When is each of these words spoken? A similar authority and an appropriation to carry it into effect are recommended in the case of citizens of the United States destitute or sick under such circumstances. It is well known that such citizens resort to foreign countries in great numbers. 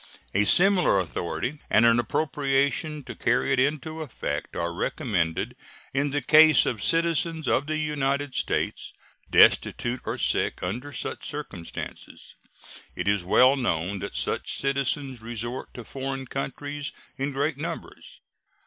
A 0.33 0.45
similar 0.45 0.99
authority 0.99 1.59
and 1.69 1.85
an 1.85 1.99
appropriation 1.99 3.03
to 3.03 3.13
carry 3.13 3.53
it 3.53 3.59
into 3.59 4.01
effect 4.01 4.55
are 4.55 4.73
recommended 4.73 5.55
in 5.93 6.09
the 6.09 6.23
case 6.23 6.65
of 6.65 6.83
citizens 6.83 7.47
of 7.47 7.67
the 7.67 7.77
United 7.77 8.33
States 8.33 8.93
destitute 9.29 10.01
or 10.05 10.17
sick 10.17 10.63
under 10.63 10.91
such 10.91 11.27
circumstances. 11.29 12.33
It 12.95 13.07
is 13.07 13.23
well 13.23 13.55
known 13.55 13.99
that 13.99 14.15
such 14.15 14.57
citizens 14.57 15.21
resort 15.21 15.71
to 15.75 15.83
foreign 15.83 16.25
countries 16.25 16.93
in 17.19 17.31
great 17.31 17.57
numbers. 17.59 18.21